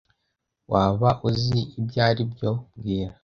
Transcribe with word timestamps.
Waba 0.71 1.09
uzi 1.27 1.59
ibyo 1.79 1.99
aribyo 2.07 2.49
mbwira 2.73 3.13